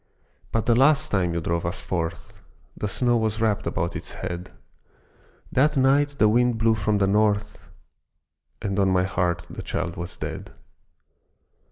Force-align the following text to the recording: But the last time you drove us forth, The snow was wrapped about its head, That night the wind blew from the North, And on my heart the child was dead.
But 0.51 0.65
the 0.65 0.73
last 0.73 1.09
time 1.11 1.35
you 1.35 1.41
drove 1.41 1.63
us 1.63 1.79
forth, 1.83 2.41
The 2.75 2.87
snow 2.87 3.17
was 3.17 3.39
wrapped 3.39 3.67
about 3.67 3.95
its 3.95 4.13
head, 4.13 4.49
That 5.51 5.77
night 5.77 6.15
the 6.17 6.27
wind 6.27 6.57
blew 6.57 6.73
from 6.73 6.97
the 6.97 7.05
North, 7.05 7.69
And 8.63 8.79
on 8.79 8.89
my 8.89 9.03
heart 9.03 9.45
the 9.47 9.61
child 9.61 9.97
was 9.97 10.17
dead. 10.17 10.53